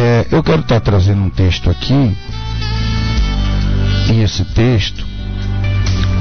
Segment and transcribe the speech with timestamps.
[0.00, 2.16] É, eu quero estar trazendo um texto aqui,
[4.12, 5.04] e esse texto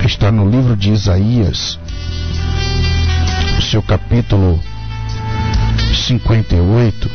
[0.04, 1.78] está no livro de Isaías,
[3.70, 4.60] seu capítulo
[5.94, 7.12] 58,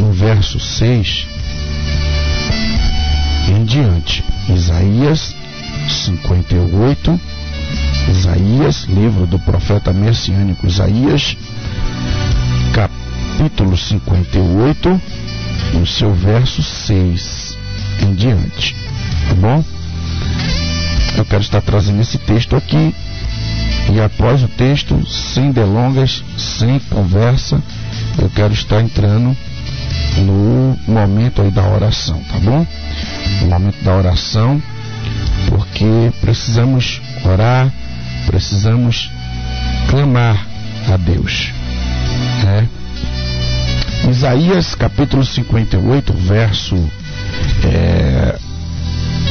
[0.00, 1.26] no verso 6
[3.48, 4.24] em diante.
[4.48, 5.36] Isaías
[5.88, 7.20] 58,
[8.10, 11.36] Isaías, livro do profeta messiânico Isaías,
[13.38, 15.00] capítulo 58,
[15.74, 17.56] no seu verso 6
[18.02, 18.74] em diante.
[19.28, 19.64] Tá bom?
[21.16, 22.92] Eu quero estar trazendo esse texto aqui
[23.94, 27.62] e após o texto, sem delongas, sem conversa,
[28.20, 29.36] eu quero estar entrando
[30.16, 32.66] no momento aí da oração, tá bom?
[33.42, 34.60] No momento da oração,
[35.48, 37.72] porque precisamos orar,
[38.26, 39.08] precisamos
[39.88, 40.44] clamar
[40.92, 41.52] a Deus.
[42.42, 42.68] Né?
[44.06, 46.76] Isaías capítulo 58, verso
[47.64, 48.38] é,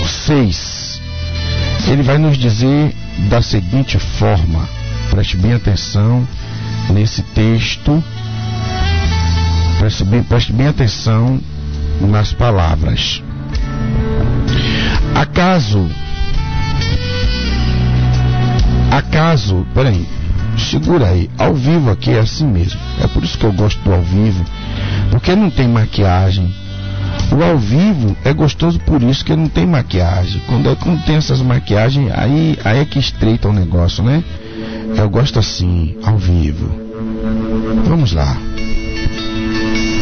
[0.06, 1.02] 6.
[1.88, 2.94] Ele vai nos dizer
[3.30, 4.68] da seguinte forma,
[5.10, 6.28] preste bem atenção
[6.90, 8.04] nesse texto,
[9.80, 11.40] preste bem, preste bem atenção
[12.02, 13.22] nas palavras.
[15.16, 15.90] Acaso,
[18.92, 20.08] acaso, peraí,
[20.58, 22.80] segura aí, ao vivo aqui é assim mesmo.
[23.02, 24.46] É por isso que eu gosto do ao vivo,
[25.18, 26.54] porque não tem maquiagem.
[27.32, 30.40] O ao vivo é gostoso por isso que não tem maquiagem.
[30.46, 34.24] Quando, é, quando tem essas maquiagens, aí, aí é que estreita o negócio, né?
[34.96, 36.70] Eu gosto assim, ao vivo.
[37.86, 38.38] Vamos lá.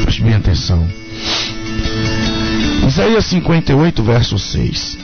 [0.03, 0.85] Preste bem atenção.
[2.85, 4.97] Isaías 58, verso 6.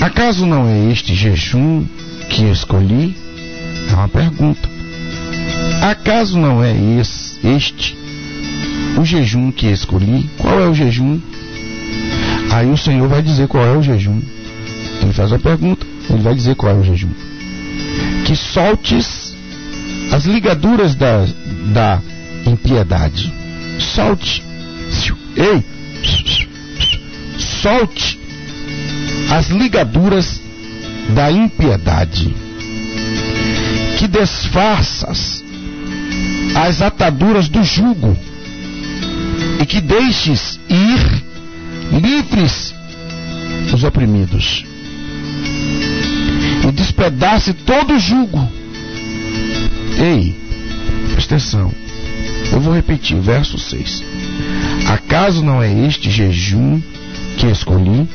[0.00, 1.84] Acaso não é este jejum
[2.30, 3.14] que escolhi?
[3.90, 4.66] É uma pergunta.
[5.82, 6.74] Acaso não é
[7.54, 8.03] este
[8.96, 10.28] o jejum que escolhi?
[10.38, 11.20] Qual é o jejum?
[12.50, 14.20] Aí o Senhor vai dizer qual é o jejum.
[15.02, 17.10] Ele faz a pergunta, ele vai dizer qual é o jejum.
[18.24, 19.36] Que soltes
[20.12, 21.26] as ligaduras da,
[21.72, 22.02] da
[22.46, 23.32] impiedade.
[23.78, 24.42] Solte.
[25.36, 25.64] Ei!
[27.38, 28.18] Solte
[29.30, 30.40] as ligaduras
[31.14, 32.34] da impiedade,
[33.98, 35.44] que desfaças
[36.54, 38.16] as ataduras do jugo
[39.64, 41.24] e que deixes ir
[41.98, 42.74] livres
[43.72, 44.62] os oprimidos
[46.68, 48.46] e despedace todo o jugo.
[49.98, 50.36] Ei,
[51.12, 51.72] presta atenção.
[52.52, 54.04] Eu vou repetir, verso 6.
[54.86, 56.78] Acaso não é este jejum
[57.38, 58.06] que escolhi?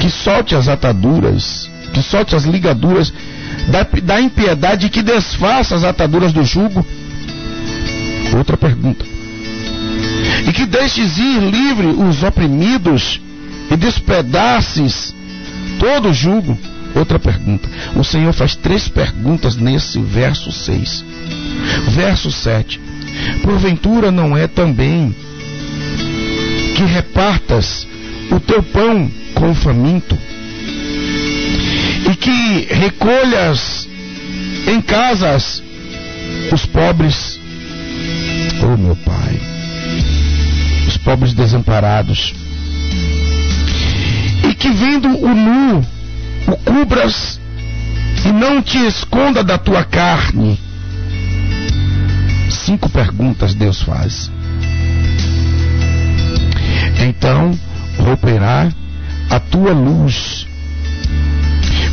[0.00, 3.12] que solte as ataduras, que solte as ligaduras
[3.68, 6.84] da, da impiedade e que desfaça as ataduras do jugo?
[8.36, 9.15] Outra pergunta.
[10.46, 13.20] E que deixes ir livre os oprimidos
[13.70, 15.14] e despedaces
[15.78, 16.56] todo o jugo?
[16.94, 17.68] Outra pergunta.
[17.94, 21.04] O Senhor faz três perguntas nesse verso 6.
[21.88, 22.80] Verso 7.
[23.42, 25.14] Porventura não é também
[26.74, 27.86] que repartas
[28.30, 30.16] o teu pão com o faminto,
[32.10, 33.88] e que recolhas
[34.66, 35.62] em casas
[36.52, 37.38] os pobres,
[38.62, 39.55] oh meu Pai,
[41.16, 42.34] pobres desamparados,
[44.46, 45.78] e que vendo o nu,
[46.46, 47.40] o cubras
[48.26, 50.60] e não te esconda da tua carne.
[52.50, 54.30] Cinco perguntas Deus faz.
[57.00, 57.58] Então
[57.98, 58.68] romperá
[59.30, 60.46] a tua luz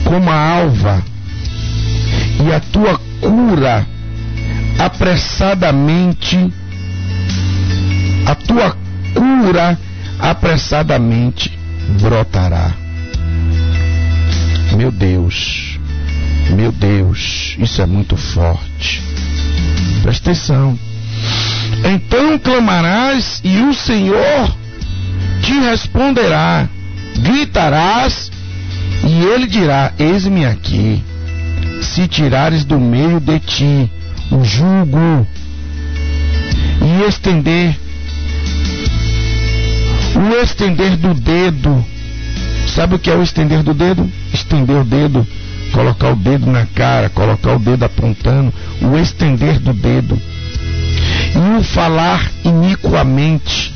[0.04, 1.02] como a alva
[2.46, 3.88] e a tua cura
[4.78, 6.52] apressadamente
[8.26, 8.83] a tua
[9.14, 9.78] cura
[10.20, 11.58] apressadamente
[12.02, 12.72] brotará.
[14.76, 15.80] Meu Deus,
[16.56, 19.02] meu Deus, isso é muito forte.
[20.02, 20.78] Presta atenção.
[21.84, 24.56] Então clamarás e o Senhor
[25.42, 26.68] te responderá
[27.20, 28.32] gritarás,
[29.04, 31.04] e ele dirá: Eis-me aqui.
[31.82, 33.92] Se tirares do meio de ti
[34.32, 35.28] o jugo
[36.82, 37.78] e estender
[40.16, 41.84] o estender do dedo.
[42.68, 44.10] Sabe o que é o estender do dedo?
[44.34, 45.28] Estender o dedo,
[45.72, 50.20] colocar o dedo na cara, colocar o dedo apontando, o estender do dedo.
[51.36, 53.74] E o falar iniquamente.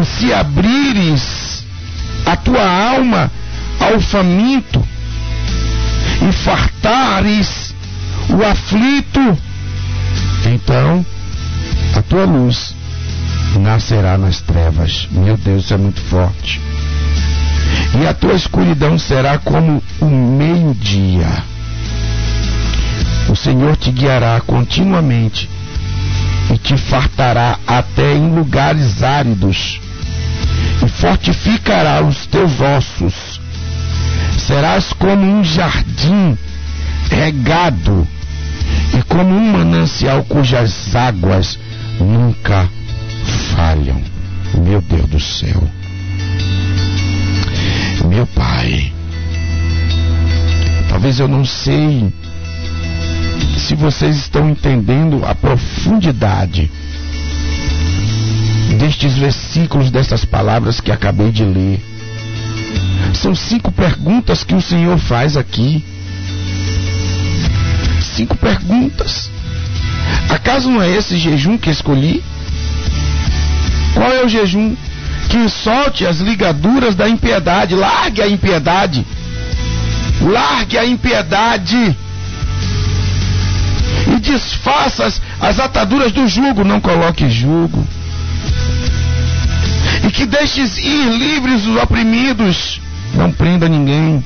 [0.00, 1.64] E se abrires
[2.26, 3.30] a tua alma
[3.80, 4.86] ao faminto
[6.28, 7.74] e fartares
[8.28, 9.38] o aflito,
[10.44, 11.04] então
[12.08, 12.75] tua luz
[13.58, 15.08] nascerá nas trevas.
[15.10, 16.60] Meu Deus, isso é muito forte.
[18.00, 21.26] E a tua escuridão será como o meio-dia.
[23.28, 25.48] O Senhor te guiará continuamente
[26.52, 29.80] e te fartará até em lugares áridos
[30.84, 33.40] e fortificará os teus ossos.
[34.38, 36.38] Serás como um jardim
[37.10, 38.06] regado
[38.96, 41.58] e como um manancial cujas águas
[41.98, 42.68] nunca
[43.56, 44.00] falham.
[44.54, 45.62] Meu Deus do céu.
[48.06, 48.92] Meu Pai.
[50.88, 52.12] Talvez eu não sei
[53.58, 56.70] se vocês estão entendendo a profundidade
[58.78, 61.80] destes versículos, dessas palavras que acabei de ler.
[63.14, 65.84] São cinco perguntas que o Senhor faz aqui.
[68.00, 69.30] Cinco perguntas.
[70.28, 72.22] Acaso não é esse jejum que escolhi?
[73.96, 74.76] Qual é o jejum?
[75.30, 79.06] Que solte as ligaduras da impiedade, largue a impiedade.
[80.20, 81.96] Largue a impiedade.
[84.14, 87.86] E desfaça as, as ataduras do jugo, não coloque jugo.
[90.06, 92.78] E que deixes ir livres os oprimidos,
[93.14, 94.22] não prenda ninguém.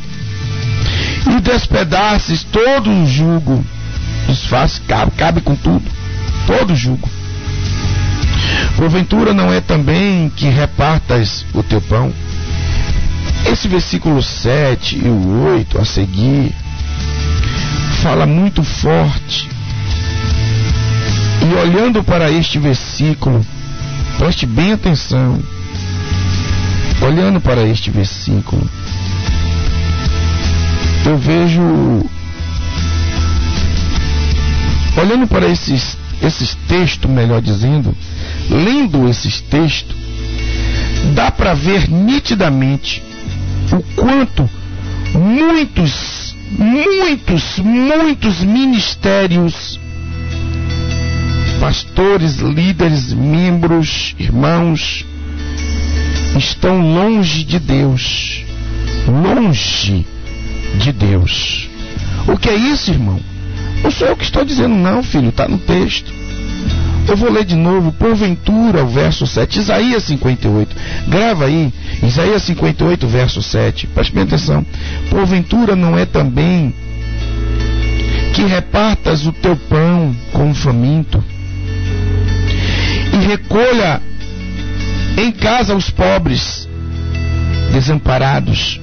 [1.33, 3.65] E despedaces todo o jugo.
[4.27, 5.85] Desfaça, cabe, cabe com tudo.
[6.47, 7.09] Todo o jugo.
[8.81, 12.11] Porventura não é também que repartas o teu pão?
[13.53, 16.55] Esse versículo 7 e o 8 a seguir
[18.03, 19.51] fala muito forte.
[21.43, 23.45] E olhando para este versículo,
[24.17, 25.39] preste bem atenção.
[27.03, 28.67] Olhando para este versículo,
[31.05, 31.61] eu vejo
[34.97, 37.95] olhando para esses esses textos, melhor dizendo,
[38.49, 39.97] lendo esses textos,
[41.15, 43.03] dá para ver nitidamente
[43.73, 44.49] o quanto
[45.15, 49.81] muitos, muitos, muitos ministérios,
[51.61, 55.05] pastores, líderes, membros, irmãos,
[56.37, 58.45] estão longe de Deus.
[59.07, 60.07] Longe
[60.79, 61.69] de Deus.
[62.29, 63.21] O que é isso, irmão?
[63.83, 66.13] Não sou eu que estou dizendo, não, filho, está no texto.
[67.09, 70.77] Eu vou ler de novo, porventura, o verso 7, Isaías 58.
[71.09, 71.73] Grava aí,
[72.03, 73.87] Isaías 58, verso 7.
[73.89, 74.65] Preste bem atenção.
[75.09, 76.73] Porventura não é também
[78.33, 81.23] que repartas o teu pão com o faminto
[83.13, 84.01] e recolha
[85.17, 86.69] em casa os pobres,
[87.73, 88.81] desamparados,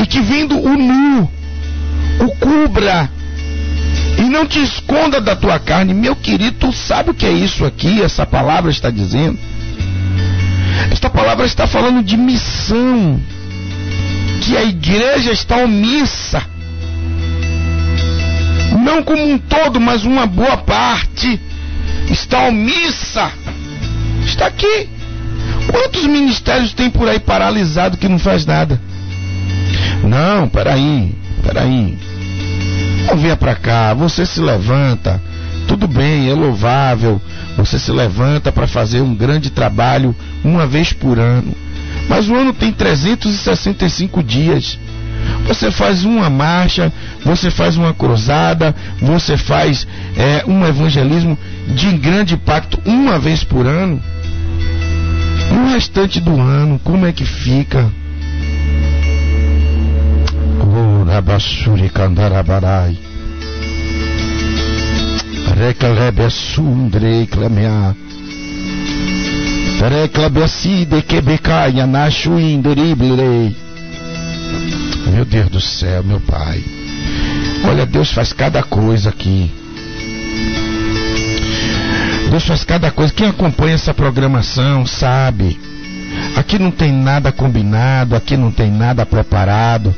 [0.00, 1.30] e que vindo o nu,
[2.20, 3.10] o cubra
[4.30, 5.92] não te esconda da tua carne.
[5.92, 8.00] Meu querido, tu sabe o que é isso aqui?
[8.00, 9.38] Essa palavra está dizendo.
[10.90, 13.20] Esta palavra está falando de missão.
[14.40, 16.42] Que a igreja está omissa.
[18.82, 21.38] Não como um todo, mas uma boa parte
[22.08, 23.30] está omissa.
[24.24, 24.88] Está aqui.
[25.70, 28.80] Quantos ministérios tem por aí paralisado que não faz nada?
[30.02, 32.09] Não, peraí, peraí.
[33.16, 35.20] Venha para cá, você se levanta,
[35.66, 37.20] tudo bem, é louvável,
[37.56, 41.54] você se levanta para fazer um grande trabalho uma vez por ano.
[42.08, 44.78] Mas o ano tem 365 dias.
[45.46, 46.92] Você faz uma marcha,
[47.24, 49.86] você faz uma cruzada, você faz
[50.16, 54.00] é, um evangelismo de grande impacto uma vez por ano.
[55.50, 57.90] O restante do ano, como é que fica?
[61.10, 62.96] Rabashuri Kandarabarai.
[65.56, 67.96] Reklebe sundre klemea.
[69.80, 73.56] Reklebe side kebecaia nashu inderible.
[75.12, 76.62] Meu Deus do céu, meu Pai.
[77.68, 79.50] Olha, Deus faz cada coisa aqui.
[82.30, 83.12] Deus faz cada coisa.
[83.12, 85.58] Quem acompanha essa programação sabe.
[86.36, 89.92] Aqui não tem nada combinado, aqui não tem nada preparado.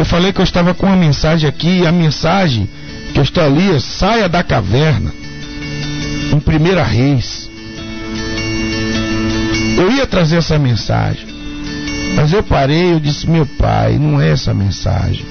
[0.00, 2.66] Eu falei que eu estava com uma mensagem aqui, e a mensagem
[3.12, 5.12] que eu estou ali é saia da caverna.
[6.32, 7.50] Em primeira reis.
[9.76, 11.26] Eu ia trazer essa mensagem.
[12.16, 15.26] Mas eu parei, eu disse, meu pai, não é essa mensagem.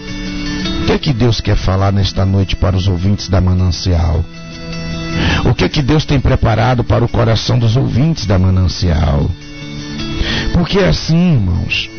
[0.84, 4.24] O que é que Deus quer falar nesta noite para os ouvintes da manancial?
[5.46, 9.32] O que é que Deus tem preparado para o coração dos ouvintes da manancial?
[10.54, 11.90] Porque é assim, irmãos.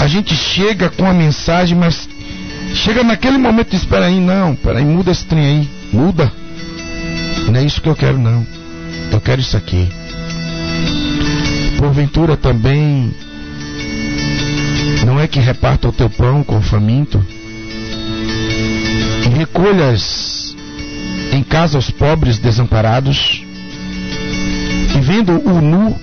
[0.00, 2.08] A gente chega com a mensagem, mas
[2.74, 6.30] chega naquele momento e espera aí, não, peraí, muda esse trem aí, muda.
[7.48, 8.46] Não é isso que eu quero, não.
[9.10, 9.88] Eu quero isso aqui.
[11.78, 13.12] Porventura também
[15.04, 17.24] não é que reparta o teu pão com o faminto
[19.26, 20.56] e recolhas
[21.32, 23.44] em casa os pobres desamparados
[24.96, 25.98] e vendo o nu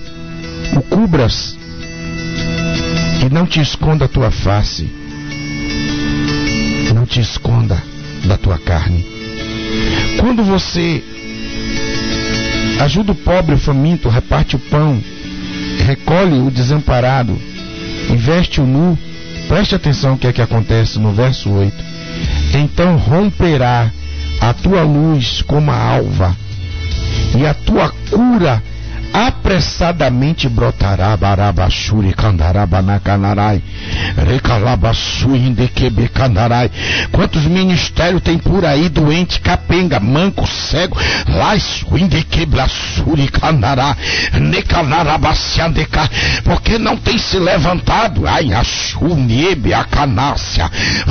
[0.76, 1.56] o cubras
[3.24, 4.90] e não te esconda a tua face
[6.94, 7.82] não te esconda
[8.24, 9.06] da tua carne
[10.20, 11.02] quando você
[12.80, 15.00] ajuda o pobre o faminto reparte o pão
[15.82, 17.38] recolhe o desamparado
[18.10, 18.98] e veste o nu,
[19.48, 21.74] preste atenção o que é que acontece no verso 8.
[22.54, 23.90] Então romperá
[24.40, 26.36] a tua luz como a alva,
[27.38, 28.62] e a tua cura
[29.12, 33.60] apressadamente brotará barabashuri candarabanacanai
[34.16, 36.70] recalabassuindequebecandarai
[37.10, 40.96] quantos ministérios tem por aí doente capenga manco cego
[41.28, 43.94] laisuindequeblassuri candará
[44.40, 46.08] necanarabaciandeca
[46.44, 50.70] porque não tem se levantado ai achuniebe a canácia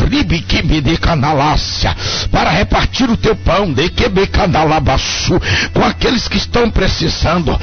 [0.10, 1.96] ribiquebedecanálácia
[2.32, 5.40] para repartir o teu pão de quebecanalabassu
[5.74, 7.56] com aqueles que estão precisando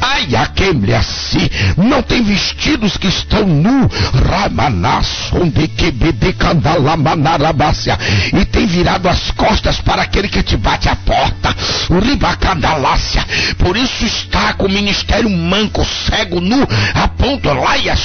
[0.00, 3.90] Ai, aquele assim, não tem vestidos que estão nu,
[8.32, 11.54] e tem virado as costas para aquele que te bate a porta,
[12.00, 13.24] ribacandalácia,
[13.58, 17.96] por isso está com o ministério manco, cego, nu, a ponto lá e a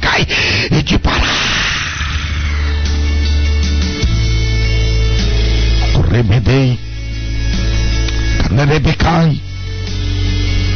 [0.00, 0.26] cai
[0.70, 1.22] e de parar.
[6.10, 6.78] Remedei,
[8.48, 9.51] canerebecai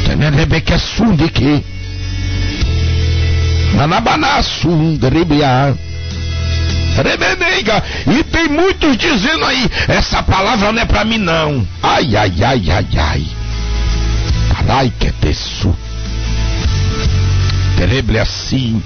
[0.07, 1.65] Tenelebeke sundiki.
[3.75, 5.77] Manabana sundribia.
[6.95, 7.83] Rebeneiga.
[8.07, 11.67] E tem muitos dizendo aí, essa palavra não é para mim não.
[11.83, 13.27] Ai, ai, ai, ai, ai.
[14.55, 15.77] Carai que tesu.
[17.77, 18.81] Tereble assim.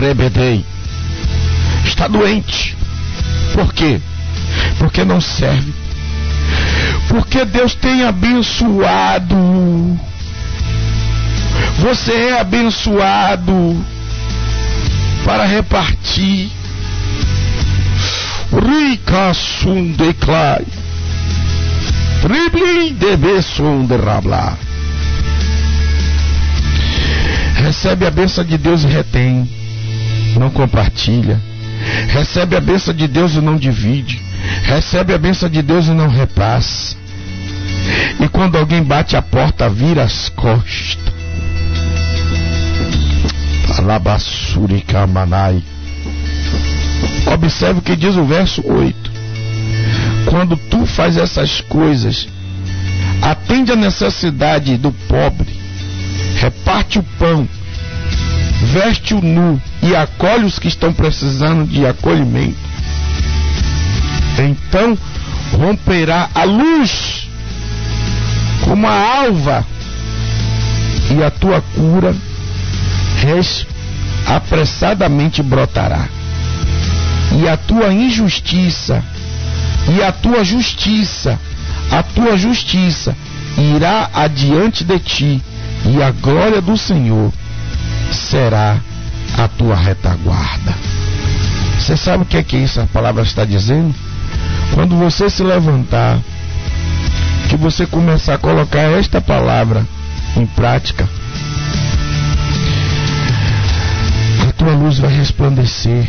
[0.00, 0.64] Rebedei.
[1.84, 2.74] Está doente.
[3.52, 4.00] Por quê?
[4.78, 5.72] Porque não serve
[7.10, 9.36] porque Deus tem abençoado.
[11.78, 13.84] Você é abençoado
[15.24, 16.48] para repartir.
[18.52, 20.64] Rica sundeclai.
[22.22, 24.56] Triblim debe sunderabla.
[27.56, 29.50] Recebe a bênção de Deus e retém.
[30.38, 31.40] Não compartilha.
[32.08, 34.22] Recebe a bênção de Deus e não divide.
[34.62, 36.99] Recebe a bênção de Deus e não repassa.
[38.20, 41.14] E quando alguém bate a porta, vira as costas.
[47.32, 49.10] Observe o que diz o verso 8.
[50.26, 52.28] Quando tu faz essas coisas,
[53.22, 55.48] atende a necessidade do pobre,
[56.36, 57.48] reparte o pão,
[58.72, 62.58] veste o nu e acolhe os que estão precisando de acolhimento.
[64.38, 64.96] Então
[65.52, 67.19] romperá a luz
[68.70, 69.66] como a alva,
[71.10, 72.14] e a tua cura
[73.20, 73.66] res,
[74.24, 76.06] apressadamente brotará.
[77.36, 79.02] E a tua injustiça,
[79.92, 81.36] e a tua justiça,
[81.90, 83.16] a tua justiça
[83.74, 85.42] irá adiante de ti,
[85.86, 87.32] e a glória do Senhor
[88.12, 88.78] será
[89.36, 90.76] a tua retaguarda.
[91.76, 93.92] Você sabe o que é que essa palavra está dizendo?
[94.74, 96.20] Quando você se levantar
[97.50, 99.84] que você começar a colocar esta palavra
[100.36, 101.08] em prática,
[104.48, 106.06] a tua luz vai resplandecer,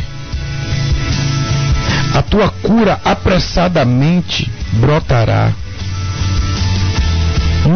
[2.14, 5.50] a tua cura apressadamente brotará.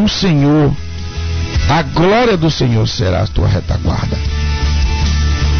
[0.01, 0.73] O Senhor,
[1.69, 4.17] a glória do Senhor será a tua retaguarda.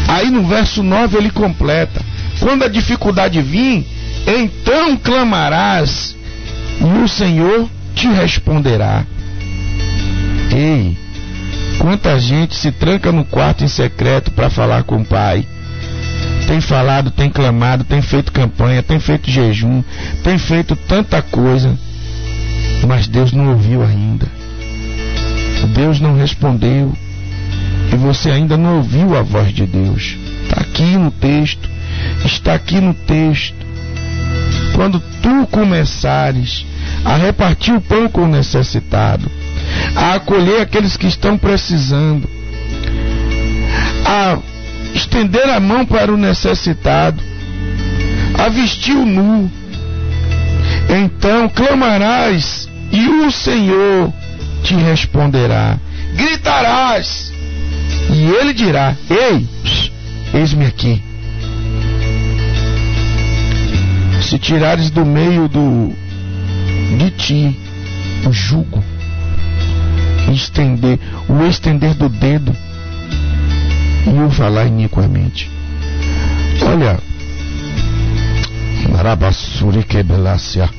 [0.07, 1.99] Aí no verso 9 ele completa:
[2.39, 3.85] quando a dificuldade vir,
[4.25, 6.15] então clamarás,
[6.79, 9.03] e o Senhor te responderá.
[10.55, 10.95] Ei,
[11.79, 15.45] quanta gente se tranca no quarto em secreto para falar com o Pai.
[16.45, 19.83] Tem falado, tem clamado, tem feito campanha, tem feito jejum,
[20.23, 21.77] tem feito tanta coisa,
[22.87, 24.27] mas Deus não ouviu ainda.
[25.73, 26.95] Deus não respondeu.
[27.91, 30.15] E você ainda não ouviu a voz de Deus.
[30.43, 31.67] Está aqui no texto.
[32.23, 33.55] Está aqui no texto.
[34.75, 36.65] Quando tu começares
[37.07, 39.31] a repartir o pão com o necessitado,
[39.95, 42.29] a acolher aqueles que estão precisando,
[44.05, 44.37] a
[44.93, 47.23] estender a mão para o necessitado,
[48.37, 49.49] a vestir o nu
[50.89, 54.11] Então clamarás e o Senhor
[54.63, 55.77] te responderá.
[56.13, 57.31] Gritarás
[58.11, 59.47] e ele dirá: Ei,
[60.33, 61.01] eis-me aqui.
[64.21, 65.95] Se tirares do meio do
[66.97, 67.59] de ti
[68.25, 68.83] o jugo,
[70.33, 72.55] estender, o estender do dedo
[74.05, 75.49] e o falar iniquamente.
[76.61, 76.99] Olha,
[78.91, 80.69] Marabassuri kebelácia.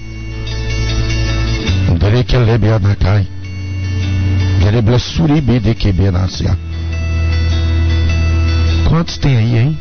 [1.95, 3.27] Ndere que lebe anakai.
[4.63, 6.59] Gereblessuri bede kebelácia.
[8.89, 9.79] Quantos tem aí, hein?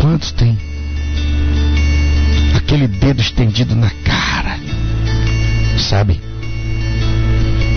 [0.00, 0.58] Quantos tem?
[2.56, 3.90] Aquele dedo estendido na.
[5.78, 6.20] Sabe?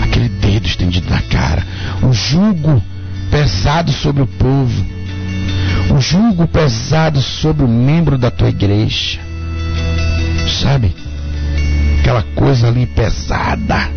[0.02, 1.66] Aquele dedo estendido na cara.
[2.02, 2.82] O jugo
[3.30, 4.84] pesado sobre o povo.
[5.94, 9.20] O jugo pesado sobre o membro da tua igreja.
[10.62, 10.94] Sabe?
[12.00, 13.90] Aquela coisa ali pesada.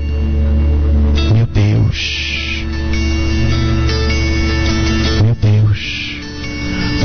[1.34, 2.66] Meu Deus.
[5.24, 6.18] Meu Deus.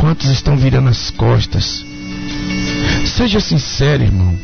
[0.00, 1.85] Quantos estão virando as costas?
[3.17, 4.37] Seja sincero, irmão.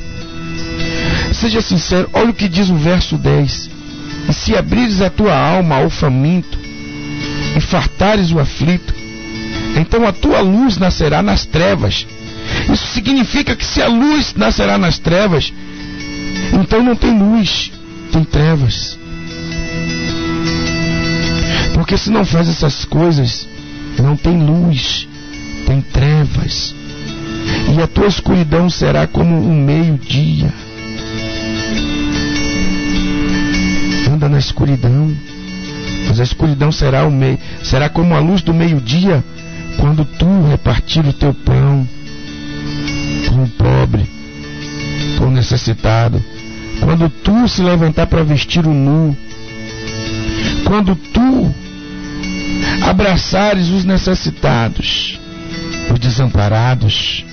[1.44, 3.70] Seja sincero, olha o que diz o verso 10.
[4.30, 6.58] E se abrires a tua alma ao faminto,
[7.54, 8.94] e fartares o aflito,
[9.76, 12.06] então a tua luz nascerá nas trevas.
[12.72, 15.52] Isso significa que se a luz nascerá nas trevas,
[16.62, 17.70] então não tem luz,
[18.10, 18.98] tem trevas.
[21.74, 23.46] Porque se não faz essas coisas,
[23.98, 25.06] não tem luz,
[25.66, 26.74] tem trevas.
[27.76, 30.63] E a tua escuridão será como um meio-dia.
[34.24, 35.14] Anda na escuridão.
[36.08, 39.22] Mas a escuridão será o meio, será como a luz do meio-dia,
[39.78, 41.86] quando tu repartir o teu pão
[43.28, 44.08] com o pobre,
[45.18, 46.24] com o necessitado,
[46.80, 49.14] quando tu se levantar para vestir o nu,
[50.64, 51.54] quando tu
[52.88, 55.20] abraçares os necessitados,
[55.92, 57.26] os desamparados.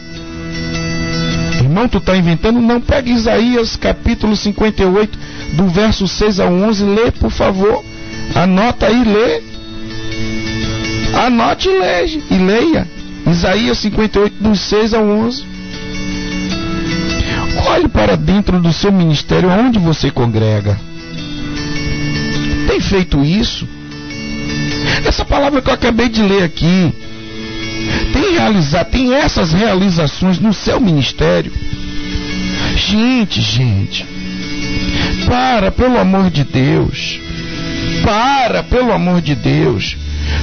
[1.71, 2.59] Irmão, tu está inventando?
[2.59, 5.17] Não, pega Isaías capítulo 58,
[5.53, 7.81] do verso 6 ao 11, lê, por favor.
[8.35, 9.41] Anota aí, lê.
[11.17, 12.23] Anote e leia.
[12.29, 12.87] E leia.
[13.25, 15.45] Isaías 58, dos 6 ao 11.
[17.67, 20.77] Olhe para dentro do seu ministério, onde você congrega.
[22.67, 23.65] Tem feito isso?
[25.05, 26.93] Essa palavra que eu acabei de ler aqui,
[28.13, 31.51] tem realizar, tem essas realizações no seu ministério?
[32.75, 34.05] Gente, gente,
[35.27, 37.19] para, pelo amor de Deus.
[38.03, 39.97] Para, pelo amor de Deus.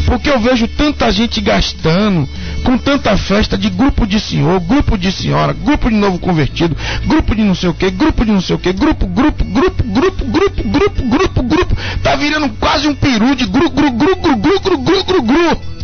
[0.06, 2.28] Porque eu vejo tanta gente gastando
[2.64, 7.34] com tanta festa de grupo de senhor, grupo de senhora, grupo de novo convertido, grupo
[7.34, 10.24] de não sei o que, grupo de não sei o que, grupo, grupo, grupo, grupo,
[10.24, 11.76] grupo, grupo, grupo, grupo.
[12.02, 15.77] Tá virando quase um peru de gru, gru, gru, gru, gru, gru, gru, gru, gru.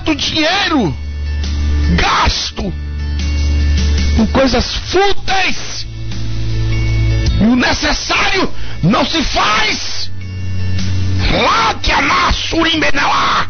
[0.00, 0.96] Tanto dinheiro
[1.94, 2.72] gasto
[4.16, 5.86] com coisas fúteis.
[7.38, 8.50] E o necessário
[8.82, 10.10] não se faz.
[11.42, 13.46] Lá que a Surimbenelá.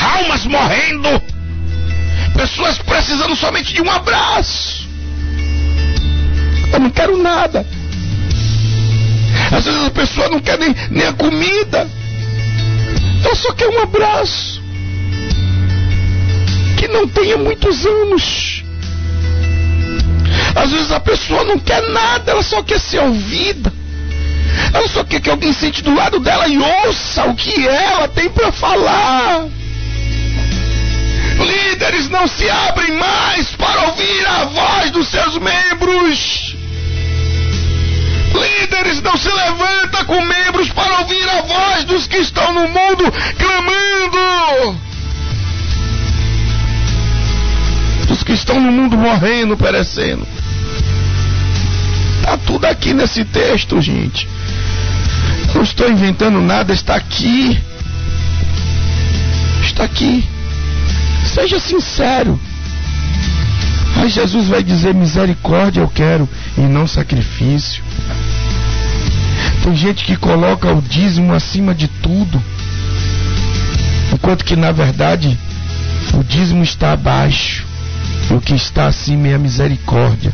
[0.00, 1.22] Almas morrendo.
[2.34, 4.88] Pessoas precisando somente de um abraço.
[6.72, 7.64] Eu não quero nada.
[9.52, 11.88] Às vezes a pessoa não quer nem, nem a comida.
[13.26, 14.55] Ela só quer um abraço.
[16.86, 18.62] Que não tenha muitos anos.
[20.54, 23.72] Às vezes a pessoa não quer nada, ela só quer ser ouvida.
[24.72, 28.30] Ela só quer que alguém sente do lado dela e ouça o que ela tem
[28.30, 29.48] para falar.
[31.40, 36.54] Líderes não se abrem mais para ouvir a voz dos seus membros.
[38.32, 43.12] Líderes não se levantam com membros para ouvir a voz dos que estão no mundo
[43.36, 44.85] clamando.
[48.46, 50.24] Estão no mundo morrendo, perecendo.
[52.20, 54.28] Está tudo aqui nesse texto, gente.
[55.52, 57.58] Não estou inventando nada, está aqui.
[59.62, 60.24] Está aqui.
[61.24, 62.38] Seja sincero.
[63.96, 67.82] Aí Jesus vai dizer: misericórdia eu quero e não sacrifício.
[69.64, 72.40] Tem gente que coloca o dízimo acima de tudo,
[74.12, 75.36] enquanto que na verdade
[76.14, 77.66] o dízimo está abaixo.
[78.30, 80.32] O que está acima é a misericórdia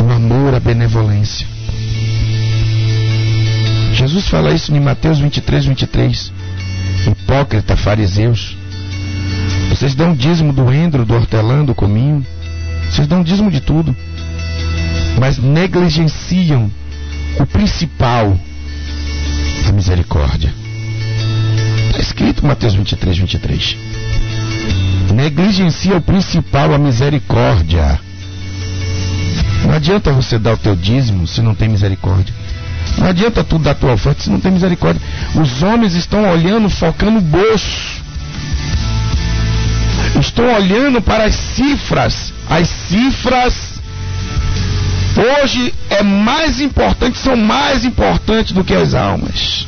[0.00, 1.46] o amor, a benevolência.
[3.92, 6.32] Jesus fala isso em Mateus 23, 23.
[7.06, 8.56] Hipócrita, fariseus.
[9.70, 12.24] Vocês dão dízimo do endro, do hortelã, do cominho,
[12.90, 13.94] Vocês dão dízimo de tudo,
[15.20, 16.70] mas negligenciam
[17.38, 18.38] o principal,
[19.68, 20.52] a misericórdia.
[21.90, 23.76] Está escrito Mateus 23, 23.
[25.12, 27.98] Negligencia o principal, a misericórdia.
[29.64, 32.34] Não adianta você dar o teu dízimo se não tem misericórdia.
[32.96, 35.00] Não adianta tu dar tua oferta se não tem misericórdia.
[35.34, 38.02] Os homens estão olhando, focando no bolso.
[40.20, 42.32] Estão olhando para as cifras.
[42.48, 43.78] As cifras
[45.18, 49.66] hoje é mais importante, são mais importantes do que as almas.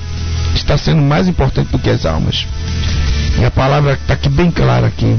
[0.55, 2.46] Está sendo mais importante do que as almas.
[3.38, 5.16] E a palavra está aqui bem clara aqui.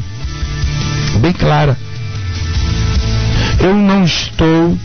[1.21, 1.77] Bem clara.
[3.59, 4.75] Eu não estou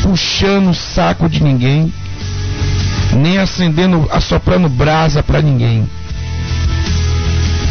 [0.00, 1.92] puxando o saco de ninguém,
[3.14, 5.90] nem acendendo, assoprando brasa para ninguém.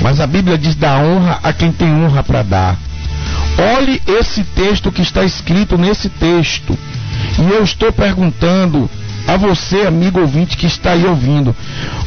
[0.02, 2.78] Mas a Bíblia diz: dá honra a quem tem honra para dar.
[3.78, 6.78] Olhe esse texto que está escrito nesse texto.
[7.40, 8.90] E eu estou perguntando
[9.26, 11.56] a você, amigo ouvinte que está aí ouvindo: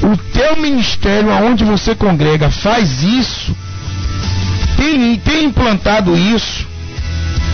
[0.02, 3.56] o teu ministério, aonde você congrega, faz isso?
[4.84, 6.66] Tem, tem implantado isso?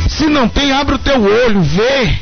[0.09, 2.19] Se não tem, abre o teu olho, vê.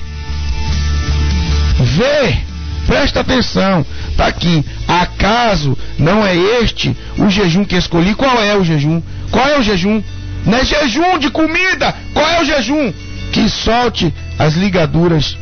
[1.81, 2.38] Vê.
[2.87, 3.87] Presta atenção.
[4.11, 4.62] Está aqui.
[4.87, 8.14] Acaso não é este o jejum que escolhi?
[8.14, 9.01] Qual é o jejum?
[9.31, 10.03] Qual é o jejum?
[10.44, 11.94] Não é jejum de comida.
[12.12, 12.92] Qual é o jejum?
[13.33, 15.38] Que solte as ligaduras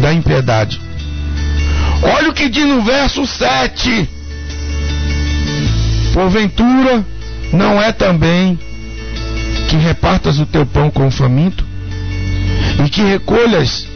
[0.00, 0.80] da impiedade.
[2.00, 4.08] Olha o que diz no verso 7.
[6.12, 7.04] Porventura,
[7.52, 8.58] não é também
[9.68, 11.64] que repartas o teu pão com o faminto
[12.84, 13.86] e que recolhas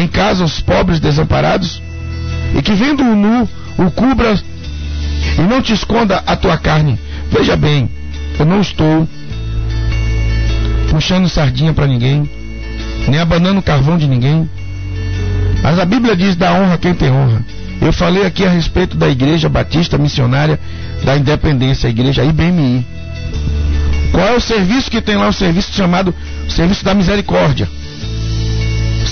[0.00, 1.82] em casa os pobres desamparados
[2.56, 4.38] e que vendo o nu o cubra
[5.38, 6.98] e não te esconda a tua carne.
[7.30, 7.90] Veja bem,
[8.38, 9.08] eu não estou
[10.90, 12.28] puxando sardinha para ninguém,
[13.08, 14.48] nem abanando carvão de ninguém.
[15.62, 17.44] Mas a Bíblia diz: dá honra quem tem honra.
[17.86, 20.58] Eu falei aqui a respeito da Igreja Batista Missionária
[21.04, 22.84] da Independência, a Igreja IBMI.
[24.10, 25.28] Qual é o serviço que tem lá?
[25.28, 26.12] O serviço chamado
[26.48, 27.68] Serviço da Misericórdia.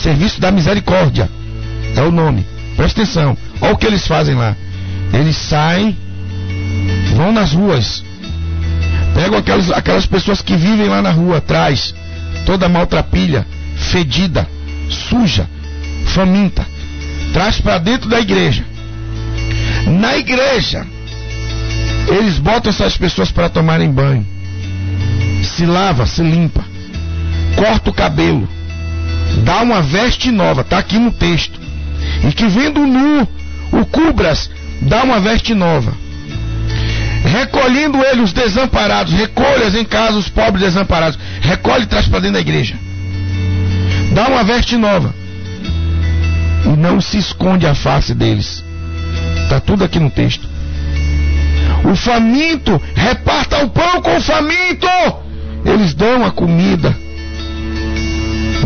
[0.02, 1.30] Serviço da Misericórdia
[1.94, 2.44] é o nome.
[2.74, 3.38] Presta atenção.
[3.60, 4.56] Olha o que eles fazem lá.
[5.12, 5.96] Eles saem,
[7.14, 8.02] vão nas ruas,
[9.14, 11.94] pegam aquelas, aquelas pessoas que vivem lá na rua atrás,
[12.44, 14.48] toda maltrapilha, fedida,
[14.90, 15.48] suja,
[16.06, 16.73] faminta,
[17.34, 18.64] traz para dentro da igreja.
[20.00, 20.86] Na igreja,
[22.08, 24.26] eles botam essas pessoas para tomarem banho
[25.44, 26.64] se lava, se limpa,
[27.56, 28.48] corta o cabelo,
[29.44, 31.60] dá uma veste nova, está aqui no texto.
[32.28, 33.28] E que vendo nu,
[33.72, 35.92] o cubras, dá uma veste nova.
[37.24, 42.34] Recolhendo ele os desamparados, recolhas em casa os pobres desamparados, recolhe e traz para dentro
[42.34, 42.76] da igreja.
[44.12, 45.14] Dá uma veste nova.
[46.64, 48.64] E não se esconde a face deles.
[49.42, 50.48] Está tudo aqui no texto.
[51.84, 54.88] O faminto, reparta o pão com o faminto.
[55.64, 56.96] Eles dão a comida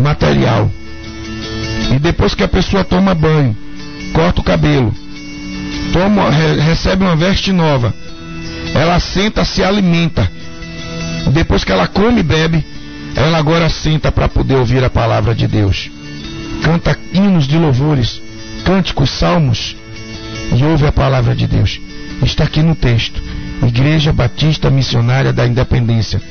[0.01, 0.71] material.
[1.93, 3.55] E depois que a pessoa toma banho,
[4.13, 4.93] corta o cabelo,
[5.91, 7.93] toma, re, recebe uma veste nova,
[8.73, 10.29] ela senta, se alimenta.
[11.33, 12.65] Depois que ela come e bebe,
[13.15, 15.89] ela agora senta para poder ouvir a palavra de Deus.
[16.63, 18.21] Canta hinos de louvores,
[18.65, 19.75] cânticos, salmos
[20.55, 21.79] e ouve a palavra de Deus.
[22.23, 23.21] Está aqui no texto.
[23.65, 26.21] Igreja Batista Missionária da Independência.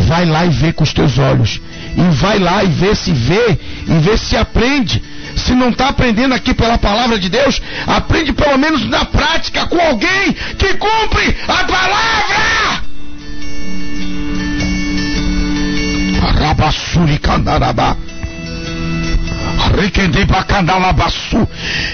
[0.00, 1.60] Vai lá e vê com os teus olhos.
[1.96, 5.02] E vai lá e vê se vê e vê se aprende.
[5.36, 9.80] Se não está aprendendo aqui pela palavra de Deus, aprende pelo menos na prática com
[9.80, 12.88] alguém que cumpre a palavra.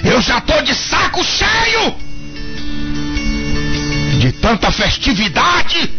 [0.04, 1.94] Eu já estou de saco cheio
[4.20, 5.90] de tanta festividade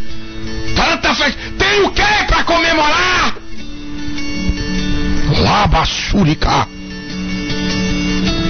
[0.76, 1.40] Tanta festa.
[1.58, 3.36] Tem o que para comemorar?
[5.42, 6.68] Labassurica.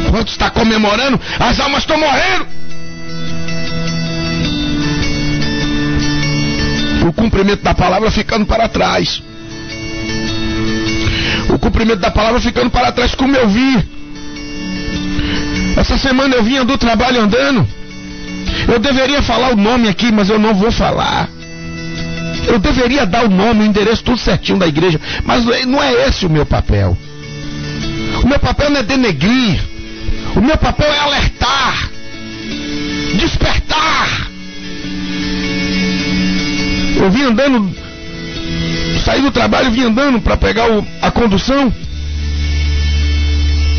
[0.07, 2.47] Enquanto está comemorando, as almas estão morrendo.
[7.07, 9.21] O cumprimento da palavra ficando para trás.
[11.49, 13.85] O cumprimento da palavra ficando para trás, como eu vi.
[15.77, 17.67] Essa semana eu vinha do trabalho andando.
[18.67, 21.29] Eu deveria falar o nome aqui, mas eu não vou falar.
[22.47, 26.25] Eu deveria dar o nome, o endereço, tudo certinho da igreja, mas não é esse
[26.25, 26.97] o meu papel.
[28.23, 29.59] O meu papel não é denegrir.
[30.35, 31.89] O meu papel é alertar,
[33.17, 34.29] despertar.
[36.97, 37.84] Eu vim andando
[39.05, 41.71] saí do trabalho e vim andando para pegar o, a condução.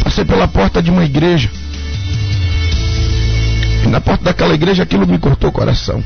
[0.04, 1.50] Passei pela porta de uma igreja.
[3.84, 6.02] E na porta daquela igreja aquilo me cortou o coração.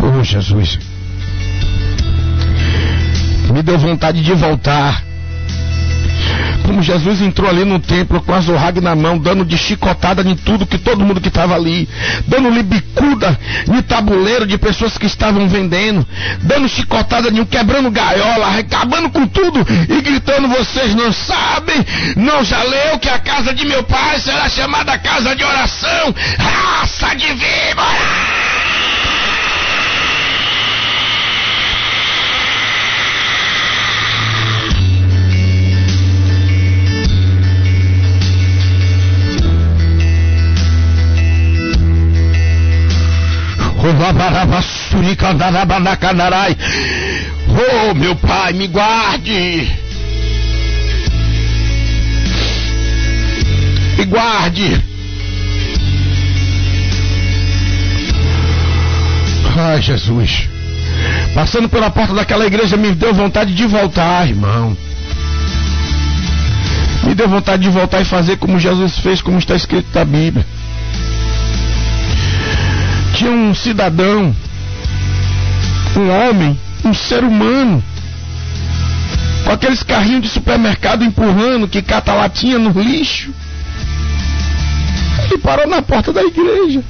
[0.00, 0.78] Oh, Jesus.
[3.52, 5.02] Me deu vontade de voltar
[6.68, 10.36] como Jesus entrou ali no templo com a zorrague na mão, dando de chicotada em
[10.36, 11.88] tudo que todo mundo que estava ali,
[12.26, 16.06] dando libicuda em tabuleiro de pessoas que estavam vendendo,
[16.42, 21.82] dando chicotada em um, quebrando gaiola, acabando com tudo e gritando: Vocês não sabem,
[22.16, 27.16] não já leu que a casa de meu pai será chamada casa de oração, raça
[27.16, 28.37] de víbora!
[47.48, 49.68] Oh, meu pai, me guarde.
[53.96, 54.80] Me guarde.
[59.56, 60.48] Ai, Jesus.
[61.34, 64.76] Passando pela porta daquela igreja, me deu vontade de voltar, irmão.
[67.02, 70.46] Me deu vontade de voltar e fazer como Jesus fez, como está escrito na Bíblia
[73.18, 74.32] tinha um cidadão,
[75.96, 77.82] um homem, um ser humano,
[79.44, 83.34] com aqueles carrinhos de supermercado empurrando, que cata latinha no lixo.
[85.24, 86.84] Ele parou na porta da igreja.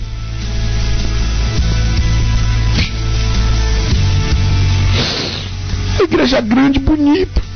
[5.99, 7.48] A igreja grande, bonita.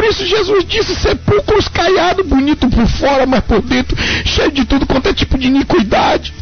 [0.00, 4.86] Por isso Jesus disse: sepulcros caiados, bonito por fora, mas por dentro, cheio de tudo
[4.86, 6.32] quanto é tipo de iniquidade.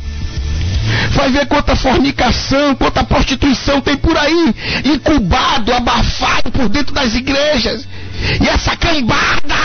[1.11, 7.85] Vai ver quanta fornicação, quanta prostituição tem por aí, incubado, abafado por dentro das igrejas.
[8.41, 9.57] E essa cambada!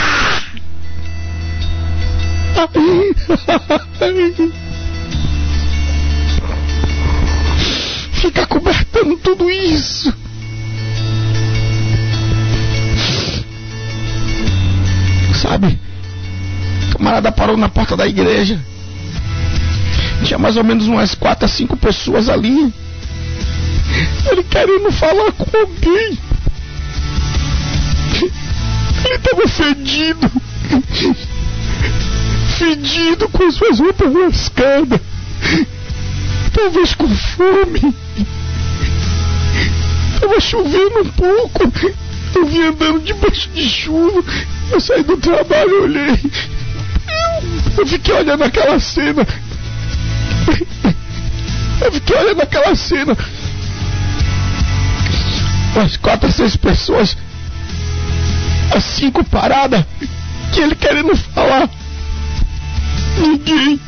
[8.20, 10.23] Fica cobertando tudo isso.
[15.44, 15.78] Sabe?
[16.90, 18.58] O camarada parou na porta da igreja.
[20.24, 22.74] Tinha mais ou menos umas quatro a cinco pessoas ali.
[24.32, 26.18] Ele querendo falar com alguém.
[29.04, 30.32] Ele estava fedido.
[32.58, 35.02] Fedido com suas roupas lascadas.
[36.54, 37.94] Talvez com fome.
[40.16, 42.03] Estava chovendo um pouco.
[42.36, 44.24] Eu vim andando debaixo de chuva.
[44.72, 46.20] Eu saí do trabalho, olhei.
[47.78, 49.26] Eu fiquei olhando aquela cena.
[51.82, 53.18] Eu fiquei olhando aquela cena.
[55.76, 57.18] Umas quatro, seis pessoas.
[58.76, 59.86] As cinco paradas.
[60.52, 61.70] Que ele querendo falar.
[63.18, 63.80] Ninguém.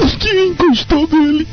[0.00, 1.48] Ninguém encostou nele.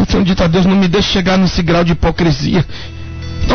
[0.00, 2.64] Então, dito a Deus, não me deixe chegar nesse grau de hipocrisia.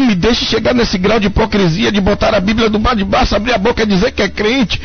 [0.03, 3.35] Me deixe chegar nesse grau de hipocrisia de botar a Bíblia do bar de baixo,
[3.35, 4.81] abrir a boca e dizer que é crente,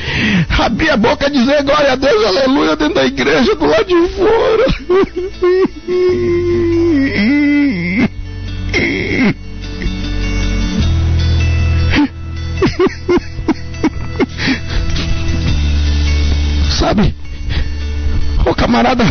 [0.58, 4.08] abrir a boca e dizer glória a Deus, aleluia, dentro da igreja, do lado de
[4.14, 4.66] fora.
[16.70, 17.14] Sabe,
[18.46, 19.04] o camarada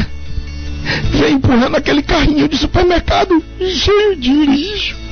[1.11, 5.06] vem empurrando aquele carrinho de supermercado cheio de lixo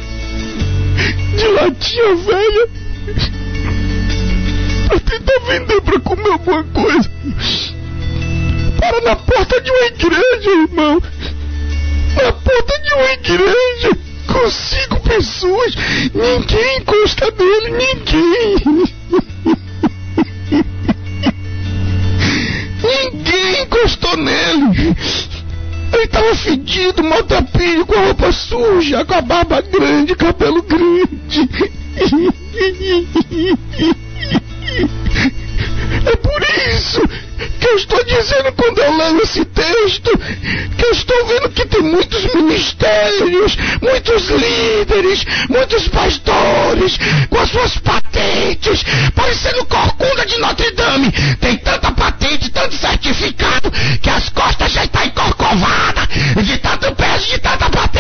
[1.36, 2.70] de latinha velha
[4.88, 7.12] pra tentar vender pra comer alguma coisa.
[8.80, 11.02] Para na porta de uma igreja, irmão.
[12.16, 15.76] Na porta de uma igreja com cinco pessoas.
[16.14, 18.56] Ninguém encosta dele, ninguém.
[22.84, 24.96] ninguém encostou nele.
[25.96, 31.50] Ele tava fedido, maltrapilho, com a roupa suja, com a barba grande, cabelo grande.
[36.06, 37.02] É por isso
[37.66, 40.12] que eu estou dizendo quando eu leio esse texto
[40.78, 46.98] que eu estou vendo que tem muitos ministérios, muitos líderes, muitos pastores,
[47.30, 48.84] com as suas patentes,
[49.16, 51.12] parecendo corcunda de Notre Dame.
[51.40, 56.08] Tem tanta patente, tanto certificado, que as costas já estão encorcovadas,
[56.44, 57.95] de tanto peso, de tanta patente.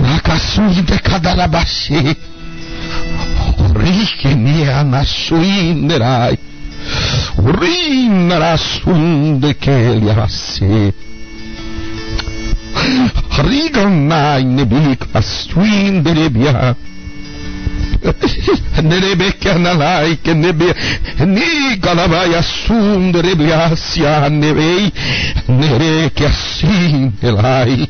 [0.00, 2.16] Rakasuyde kadarabashi
[3.74, 6.38] Rike mia masuinderai
[7.60, 10.92] Rinnara sunde keliarasi
[13.48, 16.91] Rigannai nebilik asuinderebia Rigannai nebilik
[18.82, 20.74] Nerebeke analai que nebe
[21.26, 24.92] ni galabaya sunderebiasia nebei
[25.48, 27.86] nere que assim elai.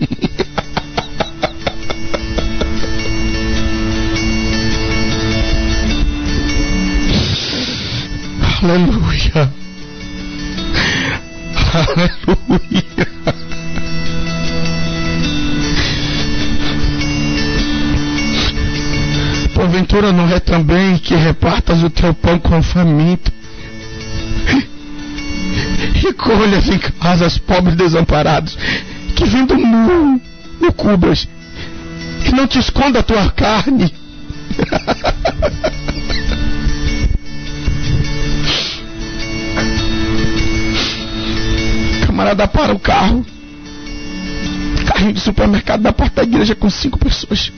[8.62, 9.50] Aleluia.
[11.72, 13.31] Aleluia.
[19.72, 23.32] Porventura não é também que repartas o teu pão com o faminto
[26.06, 28.54] e colhas em casas pobres desamparados
[29.16, 30.20] que vindo nu
[30.60, 31.26] no cubras
[32.26, 33.90] e não te esconda a tua carne.
[42.06, 43.24] camarada para o carro.
[44.86, 47.50] Carrinho de supermercado da porta da igreja com cinco pessoas.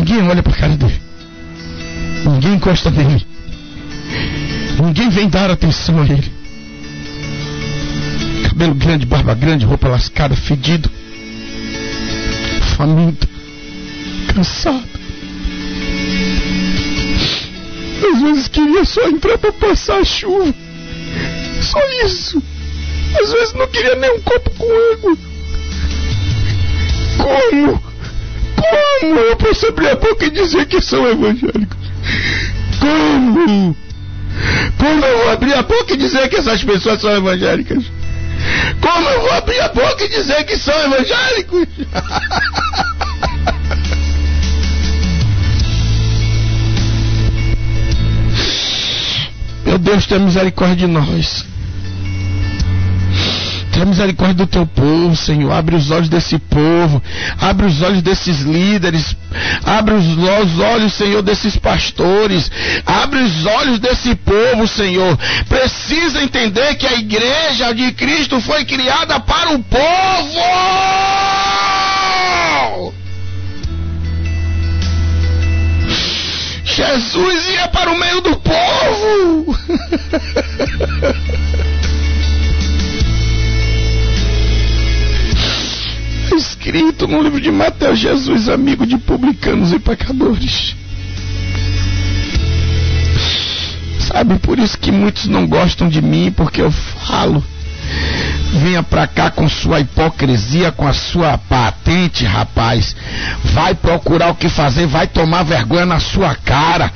[0.00, 0.98] Ninguém olha para a cara dele.
[2.24, 3.26] Ninguém encosta nele.
[4.82, 6.32] Ninguém vem dar atenção a ele.
[8.48, 10.90] Cabelo grande, barba grande, roupa lascada, fedido.
[12.78, 13.28] Faminto.
[14.34, 14.88] Cansado.
[18.10, 20.54] Às vezes queria só entrar para passar a chuva.
[21.60, 22.42] Só isso.
[23.20, 25.18] Às vezes não queria nem um copo com água.
[27.18, 27.89] Como?
[29.00, 31.78] Como eu posso abrir a boca e dizer que são evangélicos?
[32.78, 33.76] Como?
[34.78, 37.84] Como eu vou abrir a boca e dizer que essas pessoas são evangélicas?
[38.80, 41.66] Como eu vou abrir a boca e dizer que são evangélicos?
[49.66, 51.49] Meu Deus, tenha misericórdia de nós.
[53.80, 55.50] Tenha misericórdia do teu povo, Senhor.
[55.52, 57.02] Abre os olhos desse povo.
[57.40, 59.16] Abre os olhos desses líderes.
[59.64, 62.50] Abre os olhos, Senhor, desses pastores.
[62.84, 65.18] Abre os olhos desse povo, Senhor.
[65.48, 70.40] Precisa entender que a igreja de Cristo foi criada para o povo.
[76.64, 79.56] Jesus ia para o meio do povo.
[86.34, 90.74] escrito no livro de Mateus, Jesus, amigo de publicanos e pecadores.
[94.00, 97.44] Sabe, por isso que muitos não gostam de mim, porque eu falo
[98.52, 102.96] Venha pra cá com sua hipocrisia, com a sua patente, rapaz.
[103.44, 106.92] Vai procurar o que fazer, vai tomar vergonha na sua cara,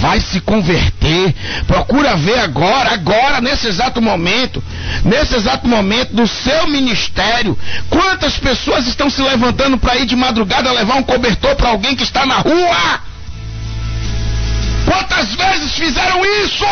[0.00, 1.34] vai se converter.
[1.66, 4.62] Procura ver agora, agora, nesse exato momento,
[5.04, 7.56] nesse exato momento do seu ministério,
[7.88, 12.02] quantas pessoas estão se levantando para ir de madrugada levar um cobertor para alguém que
[12.02, 13.00] está na rua?
[14.84, 16.64] Quantas vezes fizeram isso?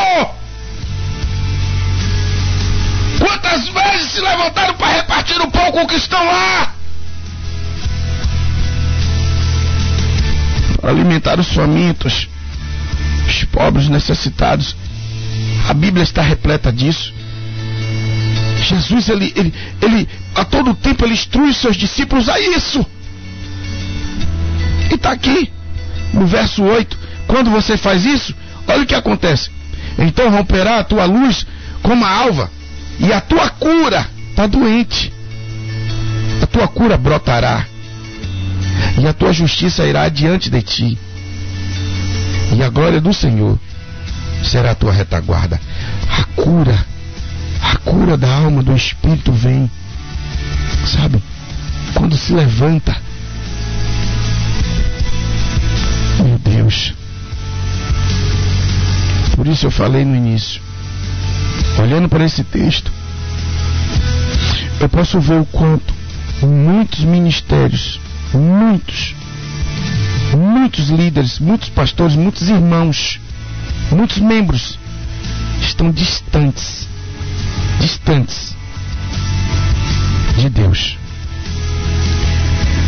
[4.16, 6.74] Se levantaram para repartir o pão com o que estão lá?
[10.82, 12.26] Alimentar os famintos,
[13.28, 14.74] os pobres necessitados.
[15.68, 17.12] A Bíblia está repleta disso.
[18.62, 22.84] Jesus, ele, ele, ele, a todo tempo, ele instrui os seus discípulos a isso.
[24.90, 25.52] E está aqui,
[26.14, 26.98] no verso 8.
[27.26, 28.34] Quando você faz isso,
[28.66, 29.50] olha o que acontece.
[29.98, 31.46] Então romperá a tua luz
[31.82, 32.50] como a alva,
[32.98, 35.12] e a tua cura está doente.
[36.42, 37.66] A tua cura brotará.
[38.98, 40.98] E a tua justiça irá diante de ti.
[42.54, 43.58] E a glória do Senhor
[44.42, 45.60] será a tua retaguarda.
[46.08, 46.86] A cura,
[47.60, 49.70] a cura da alma, do espírito vem.
[50.86, 51.22] Sabe?
[51.94, 52.96] Quando se levanta.
[56.22, 56.94] Meu Deus.
[59.34, 60.65] Por isso eu falei no início.
[61.78, 62.90] Olhando para esse texto,
[64.80, 65.94] eu posso ver o quanto
[66.42, 68.00] muitos ministérios,
[68.32, 69.14] muitos,
[70.32, 73.20] muitos líderes, muitos pastores, muitos irmãos,
[73.90, 74.78] muitos membros
[75.60, 76.88] estão distantes,
[77.80, 78.54] distantes
[80.36, 80.98] de Deus.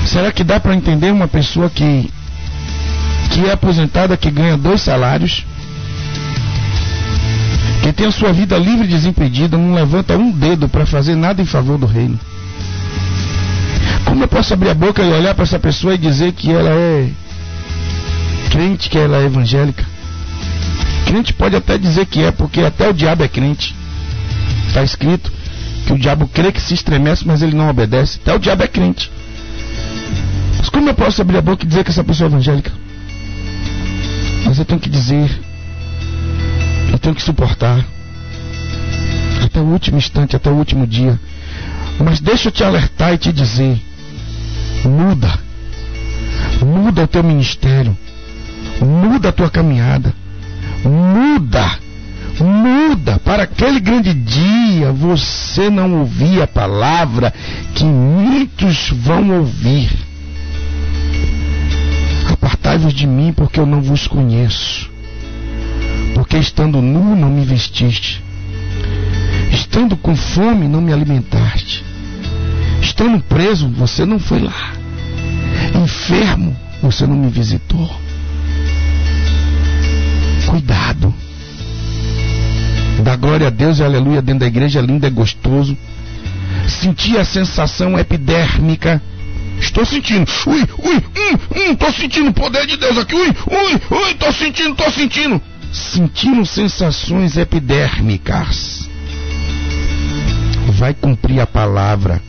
[0.06, 2.10] Será que dá para entender uma pessoa que
[3.30, 5.44] que é aposentada, que ganha dois salários,
[7.92, 11.40] que tem a sua vida livre e desimpedida, não levanta um dedo para fazer nada
[11.40, 12.18] em favor do reino?
[14.04, 16.70] Como eu posso abrir a boca e olhar para essa pessoa e dizer que ela
[16.70, 17.10] é
[18.50, 19.84] crente, que ela é evangélica?
[21.06, 23.74] Crente pode até dizer que é, porque até o diabo é crente.
[24.66, 25.32] Está escrito
[25.86, 28.18] que o diabo crê que se estremece, mas ele não obedece.
[28.22, 29.10] Até o diabo é crente.
[30.58, 32.70] Mas como eu posso abrir a boca e dizer que essa pessoa é evangélica?
[34.44, 35.47] Mas eu tenho que dizer,
[36.98, 37.84] eu tenho que suportar
[39.44, 41.18] até o último instante, até o último dia.
[42.00, 43.80] Mas deixa eu te alertar e te dizer:
[44.84, 45.32] muda,
[46.60, 47.96] muda o teu ministério,
[48.80, 50.12] muda a tua caminhada,
[50.84, 51.78] muda
[52.40, 57.34] muda para aquele grande dia você não ouvir a palavra
[57.74, 59.90] que muitos vão ouvir.
[62.32, 64.88] Apartai-vos de mim, porque eu não vos conheço.
[66.18, 68.20] Porque estando nu não me vestiste,
[69.52, 71.84] estando com fome não me alimentaste,
[72.82, 74.72] estando preso você não foi lá,
[75.80, 77.88] enfermo você não me visitou.
[80.44, 81.14] Cuidado
[83.04, 85.78] Dá glória a Deus e aleluia dentro da igreja, é lindo, é gostoso.
[86.66, 89.00] Sentir a sensação epidérmica.
[89.60, 90.28] Estou sentindo.
[90.48, 93.14] Ui, ui, hum, hum, estou sentindo o poder de Deus aqui.
[93.14, 95.40] Ui, ui, ui, estou sentindo, estou sentindo.
[95.72, 98.88] Sentindo sensações epidérmicas.
[100.72, 102.22] Vai cumprir a palavra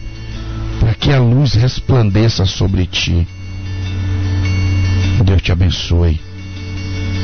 [0.79, 3.27] para que a luz resplandeça sobre ti.
[5.23, 6.19] Deus te abençoe.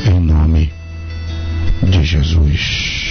[0.06, 0.72] Em nome
[1.82, 3.05] de Jesus.